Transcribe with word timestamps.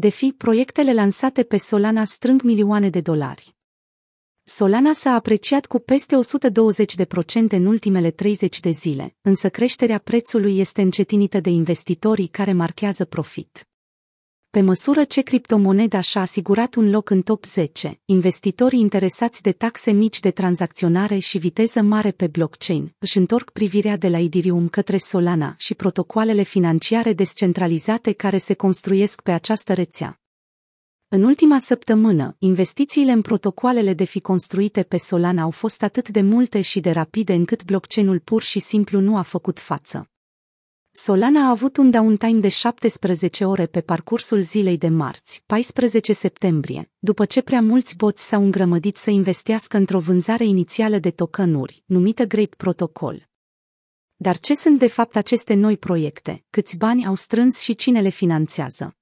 Defi, 0.00 0.32
proiectele 0.32 0.92
lansate 0.94 1.42
pe 1.42 1.56
Solana 1.56 2.04
strâng 2.04 2.42
milioane 2.42 2.90
de 2.90 3.00
dolari. 3.00 3.56
Solana 4.44 4.92
s-a 4.92 5.10
apreciat 5.10 5.66
cu 5.66 5.78
peste 5.78 6.16
120% 7.46 7.48
în 7.48 7.66
ultimele 7.66 8.10
30 8.10 8.60
de 8.60 8.70
zile, 8.70 9.16
însă 9.20 9.48
creșterea 9.48 9.98
prețului 9.98 10.58
este 10.58 10.82
încetinită 10.82 11.40
de 11.40 11.50
investitorii 11.50 12.26
care 12.26 12.52
marchează 12.52 13.04
profit. 13.04 13.68
Pe 14.58 14.64
măsură 14.64 15.04
ce 15.04 15.20
criptomoneda 15.20 16.00
și-a 16.00 16.20
asigurat 16.20 16.74
un 16.74 16.90
loc 16.90 17.10
în 17.10 17.22
top 17.22 17.44
10, 17.44 18.00
investitorii 18.04 18.80
interesați 18.80 19.42
de 19.42 19.52
taxe 19.52 19.90
mici 19.90 20.20
de 20.20 20.30
tranzacționare 20.30 21.18
și 21.18 21.38
viteză 21.38 21.82
mare 21.82 22.10
pe 22.10 22.26
blockchain 22.26 22.94
își 22.98 23.16
întorc 23.16 23.50
privirea 23.50 23.96
de 23.96 24.08
la 24.08 24.18
Ethereum 24.18 24.68
către 24.68 24.96
Solana 24.96 25.54
și 25.58 25.74
protocoalele 25.74 26.42
financiare 26.42 27.12
descentralizate 27.12 28.12
care 28.12 28.38
se 28.38 28.54
construiesc 28.54 29.20
pe 29.20 29.30
această 29.30 29.74
rețea. 29.74 30.20
În 31.08 31.22
ultima 31.22 31.58
săptămână, 31.58 32.36
investițiile 32.38 33.12
în 33.12 33.22
protocoalele 33.22 33.94
de 33.94 34.04
fi 34.04 34.20
construite 34.20 34.82
pe 34.82 34.96
Solana 34.96 35.42
au 35.42 35.50
fost 35.50 35.82
atât 35.82 36.08
de 36.08 36.20
multe 36.20 36.60
și 36.60 36.80
de 36.80 36.90
rapide 36.90 37.32
încât 37.32 37.64
blockchain-ul 37.64 38.20
pur 38.20 38.42
și 38.42 38.58
simplu 38.58 39.00
nu 39.00 39.16
a 39.16 39.22
făcut 39.22 39.58
față. 39.58 40.10
Solana 41.00 41.46
a 41.46 41.48
avut 41.48 41.76
un 41.76 41.90
downtime 41.90 42.40
de 42.40 42.48
17 42.48 43.44
ore 43.44 43.66
pe 43.66 43.80
parcursul 43.80 44.40
zilei 44.40 44.78
de 44.78 44.88
marți, 44.88 45.42
14 45.46 46.12
septembrie, 46.12 46.90
după 46.98 47.24
ce 47.24 47.42
prea 47.42 47.60
mulți 47.60 47.96
boți 47.96 48.28
s-au 48.28 48.42
îngrămădit 48.42 48.96
să 48.96 49.10
investească 49.10 49.76
într-o 49.76 49.98
vânzare 49.98 50.44
inițială 50.44 50.98
de 50.98 51.10
tokenuri, 51.10 51.82
numită 51.86 52.24
Grape 52.24 52.54
Protocol. 52.56 53.28
Dar 54.16 54.38
ce 54.38 54.54
sunt 54.54 54.78
de 54.78 54.86
fapt 54.86 55.16
aceste 55.16 55.54
noi 55.54 55.76
proiecte, 55.76 56.44
câți 56.50 56.76
bani 56.76 57.06
au 57.06 57.14
strâns 57.14 57.58
și 57.58 57.74
cine 57.74 58.00
le 58.00 58.08
finanțează? 58.08 58.96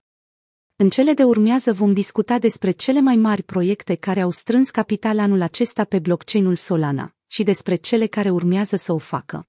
În 0.77 0.89
cele 0.89 1.13
de 1.13 1.25
urmează 1.25 1.73
vom 1.73 1.93
discuta 1.93 2.39
despre 2.39 2.71
cele 2.71 3.01
mai 3.01 3.17
mari 3.17 3.43
proiecte 3.43 3.95
care 3.95 4.21
au 4.21 4.31
strâns 4.31 4.71
capital 4.71 5.19
anul 5.19 5.43
acesta 5.43 5.85
pe 5.85 5.99
blockchain-ul 5.99 6.55
Solana 6.55 7.15
și 7.27 7.43
despre 7.43 7.75
cele 7.75 8.07
care 8.07 8.31
urmează 8.31 8.77
să 8.77 8.93
o 8.93 8.99
facă. 8.99 9.49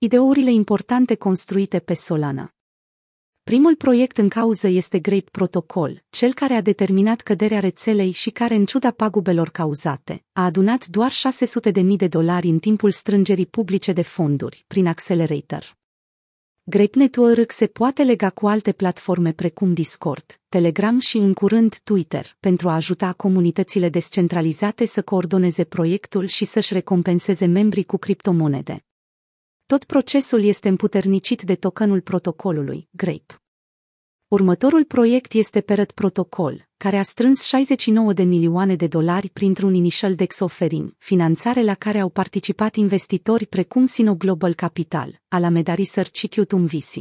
Ideurile 0.00 0.50
importante 0.50 1.14
construite 1.14 1.78
pe 1.78 1.94
Solana 1.94 2.54
Primul 3.42 3.76
proiect 3.76 4.18
în 4.18 4.28
cauză 4.28 4.68
este 4.68 4.98
Grape 4.98 5.30
Protocol, 5.30 6.04
cel 6.10 6.34
care 6.34 6.54
a 6.54 6.60
determinat 6.60 7.20
căderea 7.20 7.60
rețelei 7.60 8.10
și 8.10 8.30
care, 8.30 8.54
în 8.54 8.64
ciuda 8.64 8.90
pagubelor 8.90 9.48
cauzate, 9.48 10.24
a 10.32 10.44
adunat 10.44 10.86
doar 10.86 11.12
600.000 11.12 11.84
de 11.96 12.08
dolari 12.08 12.48
în 12.48 12.58
timpul 12.58 12.90
strângerii 12.90 13.46
publice 13.46 13.92
de 13.92 14.02
fonduri, 14.02 14.64
prin 14.66 14.86
Accelerator. 14.86 15.76
Grape 16.64 16.98
Network 16.98 17.50
se 17.50 17.66
poate 17.66 18.02
lega 18.02 18.30
cu 18.30 18.46
alte 18.46 18.72
platforme 18.72 19.32
precum 19.32 19.74
Discord, 19.74 20.40
Telegram 20.48 20.98
și 20.98 21.16
în 21.16 21.32
curând 21.32 21.78
Twitter, 21.84 22.36
pentru 22.40 22.68
a 22.68 22.74
ajuta 22.74 23.12
comunitățile 23.12 23.88
descentralizate 23.88 24.84
să 24.84 25.02
coordoneze 25.02 25.64
proiectul 25.64 26.26
și 26.26 26.44
să-și 26.44 26.72
recompenseze 26.72 27.46
membrii 27.46 27.84
cu 27.84 27.96
criptomonede. 27.96 28.82
Tot 29.74 29.84
procesul 29.84 30.42
este 30.44 30.68
împuternicit 30.68 31.42
de 31.42 31.54
tokenul 31.54 32.00
protocolului, 32.00 32.88
Grape. 32.90 33.42
Următorul 34.28 34.84
proiect 34.84 35.32
este 35.32 35.60
Peret 35.60 35.92
Protocol, 35.92 36.68
care 36.76 36.98
a 36.98 37.02
strâns 37.02 37.42
69 37.42 38.12
de 38.12 38.22
milioane 38.22 38.74
de 38.74 38.86
dolari 38.86 39.28
printr-un 39.28 39.74
initial 39.74 40.14
dex 40.14 40.38
offering, 40.38 40.94
finanțare 40.98 41.62
la 41.62 41.74
care 41.74 41.98
au 41.98 42.08
participat 42.08 42.74
investitori 42.76 43.46
precum 43.46 43.86
Sino 43.86 44.14
Global 44.14 44.54
Capital, 44.54 45.20
Alameda 45.28 45.74
Research 45.74 46.16
și 46.16 46.26
Qtum 46.26 46.64
VC. 46.64 46.94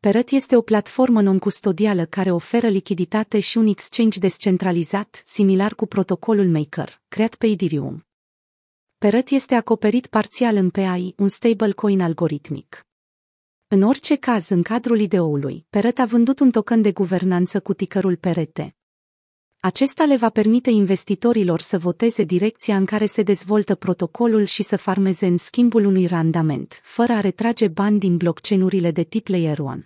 Peret 0.00 0.30
este 0.30 0.56
o 0.56 0.60
platformă 0.60 1.22
non-custodială 1.22 2.04
care 2.04 2.30
oferă 2.30 2.68
lichiditate 2.68 3.40
și 3.40 3.58
un 3.58 3.66
exchange 3.66 4.18
descentralizat, 4.18 5.22
similar 5.24 5.74
cu 5.74 5.86
protocolul 5.86 6.48
Maker, 6.48 7.02
creat 7.08 7.34
pe 7.34 7.46
Ethereum. 7.46 8.06
Peret 9.02 9.28
este 9.28 9.54
acoperit 9.54 10.06
parțial 10.06 10.56
în 10.56 10.70
PAI, 10.70 11.14
un 11.16 11.28
stablecoin 11.28 12.00
algoritmic. 12.00 12.86
În 13.68 13.82
orice 13.82 14.16
caz, 14.16 14.48
în 14.48 14.62
cadrul 14.62 15.00
ideoului, 15.00 15.66
Peret 15.70 15.98
a 15.98 16.04
vândut 16.04 16.38
un 16.38 16.50
token 16.50 16.82
de 16.82 16.92
guvernanță 16.92 17.60
cu 17.60 17.74
ticărul 17.74 18.16
Perete. 18.16 18.76
Acesta 19.60 20.04
le 20.04 20.16
va 20.16 20.30
permite 20.30 20.70
investitorilor 20.70 21.60
să 21.60 21.78
voteze 21.78 22.22
direcția 22.22 22.76
în 22.76 22.84
care 22.84 23.06
se 23.06 23.22
dezvoltă 23.22 23.74
protocolul 23.74 24.44
și 24.44 24.62
să 24.62 24.76
farmeze 24.76 25.26
în 25.26 25.36
schimbul 25.36 25.84
unui 25.84 26.06
randament, 26.06 26.80
fără 26.82 27.12
a 27.12 27.20
retrage 27.20 27.68
bani 27.68 27.98
din 27.98 28.16
blockchain-urile 28.16 28.90
de 28.90 29.02
tip 29.02 29.26
Layer 29.26 29.58
1. 29.58 29.82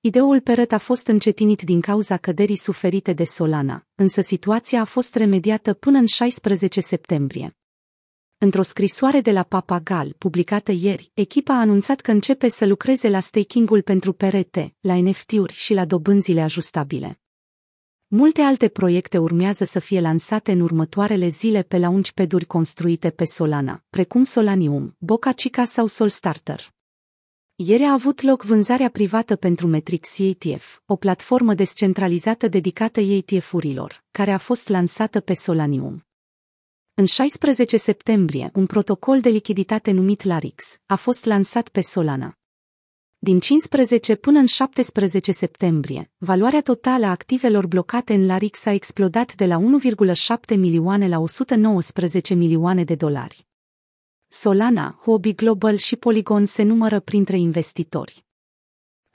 Ideul 0.00 0.40
Peret 0.40 0.72
a 0.72 0.78
fost 0.78 1.06
încetinit 1.06 1.62
din 1.62 1.80
cauza 1.80 2.16
căderii 2.16 2.56
suferite 2.56 3.12
de 3.12 3.24
Solana, 3.24 3.86
însă 3.94 4.20
situația 4.20 4.80
a 4.80 4.84
fost 4.84 5.14
remediată 5.14 5.74
până 5.74 5.98
în 5.98 6.06
16 6.06 6.80
septembrie. 6.80 7.56
Într-o 8.38 8.62
scrisoare 8.62 9.20
de 9.20 9.32
la 9.32 9.42
Papagal, 9.42 10.14
publicată 10.18 10.72
ieri, 10.72 11.10
echipa 11.14 11.54
a 11.54 11.60
anunțat 11.60 12.00
că 12.00 12.10
începe 12.10 12.48
să 12.48 12.66
lucreze 12.66 13.08
la 13.08 13.20
staking-ul 13.20 13.82
pentru 13.82 14.12
perete, 14.12 14.74
la 14.80 14.94
NFT-uri 14.94 15.52
și 15.52 15.74
la 15.74 15.84
dobânzile 15.84 16.40
ajustabile. 16.40 17.20
Multe 18.06 18.40
alte 18.40 18.68
proiecte 18.68 19.18
urmează 19.18 19.64
să 19.64 19.78
fie 19.78 20.00
lansate 20.00 20.52
în 20.52 20.60
următoarele 20.60 21.28
zile 21.28 21.62
pe 21.62 21.78
launchpad-uri 21.78 22.44
construite 22.44 23.10
pe 23.10 23.24
Solana, 23.24 23.84
precum 23.90 24.24
Solanium, 24.24 24.96
Boca 24.98 25.32
Chica 25.32 25.64
sau 25.64 25.86
Solstarter. 25.86 26.74
Ieri 27.54 27.82
a 27.82 27.92
avut 27.92 28.20
loc 28.20 28.42
vânzarea 28.42 28.88
privată 28.88 29.36
pentru 29.36 29.66
Metrix 29.66 30.18
ETF, 30.18 30.80
o 30.86 30.96
platformă 30.96 31.54
descentralizată 31.54 32.48
dedicată 32.48 33.00
ETF-urilor, 33.00 34.04
care 34.10 34.32
a 34.32 34.38
fost 34.38 34.68
lansată 34.68 35.20
pe 35.20 35.34
Solanium. 35.34 36.05
În 36.98 37.04
16 37.04 37.76
septembrie, 37.76 38.50
un 38.54 38.66
protocol 38.66 39.20
de 39.20 39.28
lichiditate 39.28 39.90
numit 39.90 40.22
Larix 40.22 40.80
a 40.86 40.94
fost 40.94 41.24
lansat 41.24 41.68
pe 41.68 41.80
Solana. 41.80 42.38
Din 43.18 43.40
15 43.40 44.14
până 44.14 44.38
în 44.38 44.46
17 44.46 45.32
septembrie, 45.32 46.10
valoarea 46.16 46.60
totală 46.60 47.06
a 47.06 47.10
activelor 47.10 47.66
blocate 47.66 48.14
în 48.14 48.26
Larix 48.26 48.66
a 48.66 48.72
explodat 48.72 49.34
de 49.34 49.46
la 49.46 49.58
1,7 49.58 50.56
milioane 50.56 51.08
la 51.08 51.18
119 51.18 52.34
milioane 52.34 52.84
de 52.84 52.94
dolari. 52.94 53.46
Solana, 54.26 54.98
Hobby 55.02 55.34
Global 55.34 55.76
și 55.76 55.96
Polygon 55.96 56.44
se 56.44 56.62
numără 56.62 57.00
printre 57.00 57.38
investitori. 57.38 58.25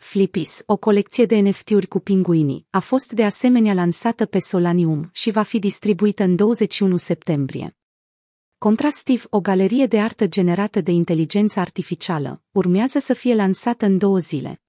Flipis, 0.02 0.64
o 0.66 0.78
colecție 0.78 1.26
de 1.26 1.40
NFT-uri 1.40 1.88
cu 1.88 2.00
pinguinii, 2.00 2.68
a 2.70 2.80
fost 2.80 3.12
de 3.12 3.24
asemenea 3.24 3.74
lansată 3.74 4.26
pe 4.26 4.40
Solanium 4.40 5.10
și 5.14 5.32
va 5.32 5.42
fi 5.42 5.60
distribuită 5.60 6.24
în 6.24 6.36
21 6.36 6.98
septembrie. 6.98 7.78
Contrastiv, 8.58 9.26
o 9.30 9.42
galerie 9.42 9.86
de 9.86 10.00
artă 10.00 10.28
generată 10.28 10.82
de 10.82 10.92
inteligență 10.92 11.60
artificială, 11.60 12.44
urmează 12.52 13.00
să 13.00 13.14
fie 13.14 13.36
lansată 13.36 13.86
în 13.86 13.98
două 13.98 14.18
zile. 14.18 14.62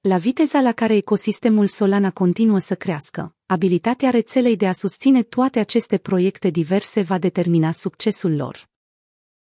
La 0.00 0.16
viteza 0.16 0.60
la 0.60 0.72
care 0.72 0.96
ecosistemul 0.96 1.66
Solana 1.66 2.10
continuă 2.10 2.58
să 2.58 2.74
crească, 2.74 3.34
abilitatea 3.46 4.10
rețelei 4.10 4.56
de 4.56 4.68
a 4.68 4.72
susține 4.72 5.22
toate 5.22 5.58
aceste 5.58 5.98
proiecte 5.98 6.50
diverse 6.50 7.02
va 7.02 7.18
determina 7.18 7.72
succesul 7.72 8.36
lor. 8.36 8.71